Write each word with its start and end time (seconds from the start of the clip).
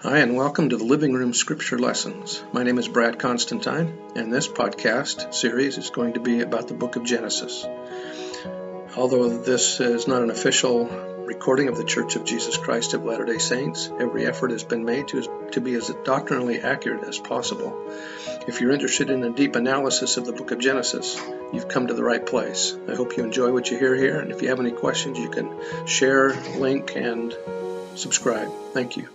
Hi, 0.00 0.18
and 0.18 0.36
welcome 0.36 0.68
to 0.68 0.76
the 0.76 0.84
Living 0.84 1.14
Room 1.14 1.32
Scripture 1.32 1.78
Lessons. 1.78 2.44
My 2.52 2.62
name 2.62 2.76
is 2.76 2.86
Brad 2.86 3.18
Constantine, 3.18 3.98
and 4.14 4.30
this 4.30 4.46
podcast 4.46 5.32
series 5.32 5.78
is 5.78 5.88
going 5.88 6.12
to 6.12 6.20
be 6.20 6.42
about 6.42 6.68
the 6.68 6.74
book 6.74 6.96
of 6.96 7.04
Genesis. 7.04 7.64
Although 8.94 9.38
this 9.38 9.80
is 9.80 10.06
not 10.06 10.20
an 10.20 10.28
official 10.28 10.84
recording 10.84 11.68
of 11.68 11.78
the 11.78 11.84
Church 11.84 12.14
of 12.14 12.26
Jesus 12.26 12.58
Christ 12.58 12.92
of 12.92 13.06
Latter 13.06 13.24
day 13.24 13.38
Saints, 13.38 13.90
every 13.98 14.26
effort 14.26 14.50
has 14.50 14.64
been 14.64 14.84
made 14.84 15.08
to, 15.08 15.48
to 15.52 15.62
be 15.62 15.74
as 15.74 15.90
doctrinally 16.04 16.60
accurate 16.60 17.08
as 17.08 17.18
possible. 17.18 17.90
If 18.46 18.60
you're 18.60 18.72
interested 18.72 19.08
in 19.08 19.24
a 19.24 19.30
deep 19.30 19.56
analysis 19.56 20.18
of 20.18 20.26
the 20.26 20.32
book 20.32 20.50
of 20.50 20.58
Genesis, 20.58 21.18
you've 21.54 21.68
come 21.68 21.86
to 21.86 21.94
the 21.94 22.04
right 22.04 22.24
place. 22.24 22.76
I 22.86 22.94
hope 22.94 23.16
you 23.16 23.24
enjoy 23.24 23.50
what 23.50 23.70
you 23.70 23.78
hear 23.78 23.96
here, 23.96 24.20
and 24.20 24.30
if 24.30 24.42
you 24.42 24.50
have 24.50 24.60
any 24.60 24.72
questions, 24.72 25.18
you 25.18 25.30
can 25.30 25.50
share, 25.86 26.34
link, 26.58 26.94
and 26.96 27.34
subscribe. 27.94 28.52
Thank 28.74 28.98
you. 28.98 29.08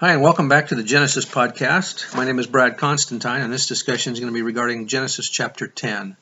Hi, 0.00 0.12
and 0.12 0.22
welcome 0.22 0.48
back 0.48 0.68
to 0.68 0.76
the 0.76 0.84
Genesis 0.84 1.24
podcast. 1.24 2.14
My 2.14 2.24
name 2.24 2.38
is 2.38 2.46
Brad 2.46 2.78
Constantine, 2.78 3.40
and 3.40 3.52
this 3.52 3.66
discussion 3.66 4.12
is 4.12 4.20
going 4.20 4.32
to 4.32 4.36
be 4.36 4.42
regarding 4.42 4.86
Genesis 4.86 5.28
chapter 5.28 5.66
10. 5.66 6.16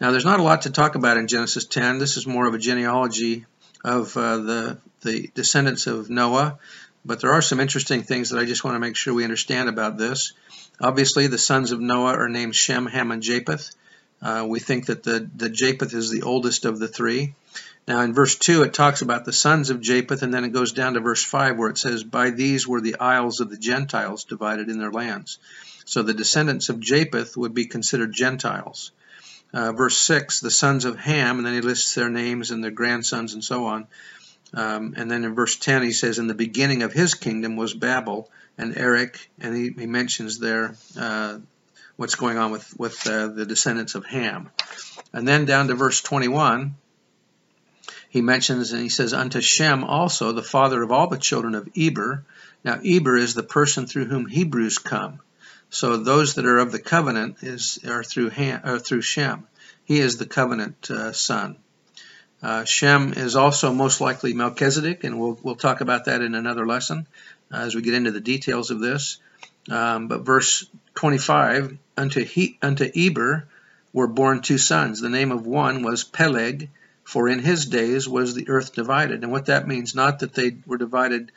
Now, 0.00 0.10
there's 0.10 0.24
not 0.24 0.40
a 0.40 0.42
lot 0.42 0.62
to 0.62 0.70
talk 0.70 0.96
about 0.96 1.16
in 1.16 1.28
Genesis 1.28 1.64
10. 1.64 1.98
This 1.98 2.16
is 2.16 2.26
more 2.26 2.48
of 2.48 2.54
a 2.54 2.58
genealogy 2.58 3.46
of 3.84 4.16
uh, 4.16 4.38
the, 4.38 4.78
the 5.02 5.30
descendants 5.32 5.86
of 5.86 6.10
Noah, 6.10 6.58
but 7.04 7.20
there 7.20 7.32
are 7.32 7.40
some 7.40 7.60
interesting 7.60 8.02
things 8.02 8.30
that 8.30 8.40
I 8.40 8.46
just 8.46 8.64
want 8.64 8.74
to 8.74 8.80
make 8.80 8.96
sure 8.96 9.14
we 9.14 9.22
understand 9.22 9.68
about 9.68 9.96
this. 9.96 10.32
Obviously, 10.80 11.28
the 11.28 11.38
sons 11.38 11.70
of 11.70 11.80
Noah 11.80 12.14
are 12.14 12.28
named 12.28 12.56
Shem, 12.56 12.86
Ham, 12.86 13.12
and 13.12 13.22
Japheth. 13.22 13.70
Uh, 14.22 14.44
we 14.48 14.60
think 14.60 14.86
that 14.86 15.02
the, 15.02 15.28
the 15.34 15.48
Japheth 15.48 15.94
is 15.94 16.10
the 16.10 16.22
oldest 16.22 16.64
of 16.64 16.78
the 16.78 16.88
three. 16.88 17.34
Now, 17.88 18.02
in 18.02 18.12
verse 18.12 18.36
2, 18.36 18.62
it 18.62 18.74
talks 18.74 19.02
about 19.02 19.24
the 19.24 19.32
sons 19.32 19.70
of 19.70 19.80
Japheth, 19.80 20.22
and 20.22 20.32
then 20.32 20.44
it 20.44 20.52
goes 20.52 20.72
down 20.72 20.94
to 20.94 21.00
verse 21.00 21.24
5 21.24 21.56
where 21.56 21.70
it 21.70 21.78
says, 21.78 22.04
By 22.04 22.30
these 22.30 22.68
were 22.68 22.80
the 22.80 22.96
isles 22.96 23.40
of 23.40 23.50
the 23.50 23.56
Gentiles 23.56 24.24
divided 24.24 24.68
in 24.68 24.78
their 24.78 24.92
lands. 24.92 25.38
So 25.86 26.02
the 26.02 26.14
descendants 26.14 26.68
of 26.68 26.80
Japheth 26.80 27.36
would 27.36 27.54
be 27.54 27.66
considered 27.66 28.12
Gentiles. 28.12 28.92
Uh, 29.52 29.72
verse 29.72 29.96
6, 29.98 30.40
the 30.40 30.50
sons 30.50 30.84
of 30.84 30.98
Ham, 30.98 31.38
and 31.38 31.46
then 31.46 31.54
he 31.54 31.60
lists 31.60 31.94
their 31.94 32.10
names 32.10 32.50
and 32.50 32.62
their 32.62 32.70
grandsons 32.70 33.34
and 33.34 33.42
so 33.42 33.66
on. 33.66 33.88
Um, 34.52 34.94
and 34.96 35.10
then 35.10 35.24
in 35.24 35.34
verse 35.34 35.56
10, 35.56 35.82
he 35.82 35.92
says, 35.92 36.18
In 36.18 36.26
the 36.26 36.34
beginning 36.34 36.82
of 36.82 36.92
his 36.92 37.14
kingdom 37.14 37.56
was 37.56 37.74
Babel 37.74 38.30
and 38.58 38.76
Erech, 38.76 39.30
and 39.40 39.56
he, 39.56 39.70
he 39.70 39.86
mentions 39.86 40.38
there 40.38 40.76
uh, 40.96 41.38
what's 42.00 42.14
going 42.14 42.38
on 42.38 42.50
with, 42.50 42.78
with 42.78 43.06
uh, 43.06 43.26
the 43.26 43.44
descendants 43.44 43.94
of 43.94 44.06
Ham. 44.06 44.48
And 45.12 45.28
then 45.28 45.44
down 45.44 45.68
to 45.68 45.74
verse 45.74 46.00
21, 46.00 46.74
he 48.08 48.22
mentions 48.22 48.72
and 48.72 48.80
he 48.80 48.88
says, 48.88 49.12
Unto 49.12 49.42
Shem 49.42 49.84
also, 49.84 50.32
the 50.32 50.42
father 50.42 50.82
of 50.82 50.92
all 50.92 51.08
the 51.08 51.18
children 51.18 51.54
of 51.54 51.68
Eber. 51.76 52.24
Now, 52.64 52.80
Eber 52.82 53.18
is 53.18 53.34
the 53.34 53.42
person 53.42 53.86
through 53.86 54.06
whom 54.06 54.24
Hebrews 54.24 54.78
come. 54.78 55.20
So 55.68 55.98
those 55.98 56.36
that 56.36 56.46
are 56.46 56.56
of 56.56 56.72
the 56.72 56.78
covenant 56.78 57.42
is 57.42 57.78
are 57.86 58.02
through 58.02 58.30
Ham, 58.30 58.62
or 58.64 58.78
through 58.78 59.02
Shem. 59.02 59.46
He 59.84 60.00
is 60.00 60.16
the 60.16 60.24
covenant 60.24 60.90
uh, 60.90 61.12
son. 61.12 61.58
Uh, 62.42 62.64
Shem 62.64 63.12
is 63.12 63.36
also 63.36 63.74
most 63.74 64.00
likely 64.00 64.32
Melchizedek, 64.32 65.04
and 65.04 65.20
we'll 65.20 65.38
we'll 65.42 65.54
talk 65.54 65.82
about 65.82 66.06
that 66.06 66.22
in 66.22 66.34
another 66.34 66.66
lesson 66.66 67.06
uh, 67.52 67.58
as 67.58 67.74
we 67.74 67.82
get 67.82 67.92
into 67.92 68.10
the 68.10 68.20
details 68.20 68.70
of 68.70 68.80
this. 68.80 69.18
Um, 69.68 70.08
but 70.08 70.22
verse 70.22 70.66
25, 71.00 71.78
unto 71.96 72.22
he, 72.22 72.58
unto 72.60 72.84
Eber 72.94 73.48
were 73.90 74.06
born 74.06 74.42
two 74.42 74.58
sons. 74.58 75.00
The 75.00 75.08
name 75.08 75.32
of 75.32 75.46
one 75.46 75.82
was 75.82 76.04
Peleg, 76.04 76.68
for 77.04 77.26
in 77.26 77.38
his 77.38 77.64
days 77.64 78.06
was 78.06 78.34
the 78.34 78.50
earth 78.50 78.74
divided. 78.74 79.22
And 79.22 79.32
what 79.32 79.46
that 79.46 79.66
means, 79.66 79.94
not 79.94 80.18
that 80.18 80.34
they 80.34 80.58
were 80.66 80.76
divided 80.76 81.32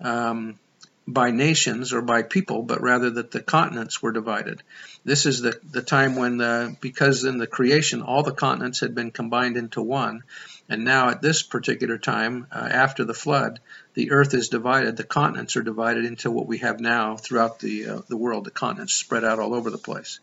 um, 0.00 0.58
by 1.06 1.30
nations 1.30 1.92
or 1.92 2.00
by 2.00 2.22
people, 2.22 2.62
but 2.62 2.80
rather 2.80 3.10
that 3.10 3.30
the 3.30 3.42
continents 3.42 4.02
were 4.02 4.12
divided. 4.12 4.62
This 5.04 5.26
is 5.26 5.42
the, 5.42 5.58
the 5.70 5.82
time 5.82 6.16
when, 6.16 6.38
the, 6.38 6.76
because 6.80 7.24
in 7.24 7.38
the 7.38 7.46
creation 7.46 8.00
all 8.00 8.22
the 8.22 8.32
continents 8.32 8.80
had 8.80 8.94
been 8.94 9.10
combined 9.10 9.56
into 9.56 9.82
one, 9.82 10.22
and 10.68 10.84
now 10.84 11.10
at 11.10 11.20
this 11.20 11.42
particular 11.42 11.98
time, 11.98 12.46
uh, 12.50 12.68
after 12.70 13.04
the 13.04 13.12
flood, 13.12 13.60
the 13.92 14.12
earth 14.12 14.32
is 14.32 14.48
divided. 14.48 14.96
The 14.96 15.04
continents 15.04 15.56
are 15.56 15.62
divided 15.62 16.06
into 16.06 16.30
what 16.30 16.46
we 16.46 16.58
have 16.58 16.80
now 16.80 17.16
throughout 17.16 17.58
the, 17.58 17.86
uh, 17.86 18.00
the 18.08 18.16
world. 18.16 18.44
The 18.44 18.50
continents 18.50 18.94
spread 18.94 19.24
out 19.24 19.38
all 19.38 19.54
over 19.54 19.68
the 19.70 19.76
place. 19.78 20.20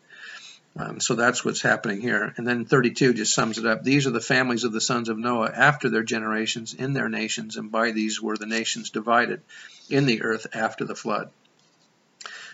Um, 0.77 1.01
so 1.01 1.15
that's 1.15 1.43
what's 1.43 1.61
happening 1.61 1.99
here. 1.99 2.33
And 2.37 2.47
then 2.47 2.65
32 2.65 3.13
just 3.13 3.33
sums 3.33 3.57
it 3.57 3.65
up. 3.65 3.83
These 3.83 4.07
are 4.07 4.11
the 4.11 4.21
families 4.21 4.63
of 4.63 4.71
the 4.71 4.79
sons 4.79 5.09
of 5.09 5.17
Noah 5.17 5.51
after 5.53 5.89
their 5.89 6.03
generations 6.03 6.73
in 6.73 6.93
their 6.93 7.09
nations, 7.09 7.57
and 7.57 7.71
by 7.71 7.91
these 7.91 8.21
were 8.21 8.37
the 8.37 8.45
nations 8.45 8.89
divided 8.89 9.41
in 9.89 10.05
the 10.05 10.21
earth 10.21 10.47
after 10.53 10.85
the 10.85 10.95
flood. 10.95 11.29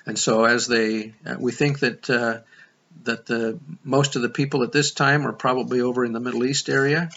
And 0.08 0.18
so 0.18 0.46
as 0.46 0.68
they, 0.68 1.14
uh, 1.26 1.36
we 1.40 1.52
think 1.52 1.80
that 1.80 2.10
uh, 2.10 2.40
that 3.04 3.26
the 3.26 3.60
most 3.84 4.16
of 4.16 4.22
the 4.22 4.30
people 4.30 4.64
at 4.64 4.72
this 4.72 4.92
time 4.92 5.28
are 5.28 5.34
probably 5.34 5.82
over 5.82 6.04
in 6.04 6.14
the 6.14 6.20
Middle 6.20 6.46
East 6.46 6.70
area, 6.70 7.10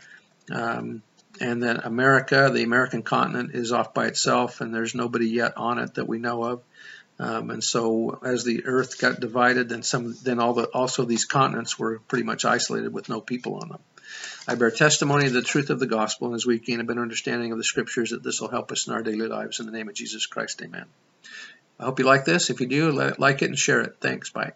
um, 0.53 1.03
and 1.41 1.63
that 1.63 1.87
America, 1.87 2.51
the 2.53 2.65
American 2.65 3.03
continent, 3.03 3.53
is 3.55 3.73
off 3.73 3.95
by 3.95 4.07
itself, 4.07 4.61
and 4.61 4.75
there's 4.75 4.95
nobody 4.95 5.29
yet 5.29 5.57
on 5.57 5.79
it 5.79 5.95
that 5.95 6.09
we 6.09 6.19
know 6.19 6.43
of. 6.45 6.63
Um, 7.21 7.51
and 7.51 7.63
so 7.63 8.19
as 8.25 8.45
the 8.45 8.65
earth 8.65 8.99
got 8.99 9.21
divided, 9.21 9.69
then 9.69 9.83
some, 9.83 10.17
then 10.23 10.41
all 10.41 10.55
the, 10.55 10.65
also 10.65 11.05
these 11.05 11.27
continents 11.27 11.79
were 11.79 11.99
pretty 11.99 12.25
much 12.25 12.47
isolated 12.47 12.95
with 12.95 13.11
no 13.11 13.21
people 13.21 13.57
on 13.57 13.69
them. 13.69 13.81
I 14.49 14.55
bear 14.55 14.71
testimony 14.71 15.27
of 15.27 15.35
the 15.35 15.43
truth 15.43 15.69
of 15.69 15.79
the 15.79 15.87
gospel, 15.87 16.29
and 16.29 16.35
as 16.35 16.47
we 16.47 16.59
gain 16.59 16.81
a 16.81 16.85
better 16.85 17.03
understanding 17.03 17.53
of 17.53 17.59
the 17.59 17.65
scriptures, 17.65 18.11
that 18.11 18.23
this 18.23 18.41
will 18.41 18.49
help 18.49 18.73
us 18.73 18.87
in 18.87 18.95
our 18.95 19.03
daily 19.03 19.29
lives. 19.29 19.61
In 19.61 19.67
the 19.67 19.73
name 19.73 19.91
of 19.91 19.95
Jesus 19.95 20.25
Christ, 20.25 20.63
amen. 20.63 20.87
I 21.79 21.85
hope 21.85 21.99
you 21.99 22.07
like 22.07 22.25
this. 22.25 22.49
If 22.49 22.61
you 22.61 22.67
do, 22.67 22.91
like 22.91 23.43
it 23.43 23.51
and 23.51 23.59
share 23.59 23.83
it. 23.83 23.97
Thanks. 24.01 24.31
Bye. 24.31 24.53